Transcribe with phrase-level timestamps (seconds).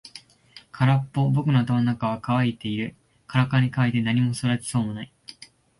[0.71, 1.29] 空っぽ。
[1.29, 2.95] 僕の頭の中は乾いている。
[3.27, 5.13] からからに乾いて何も育ちそうもない。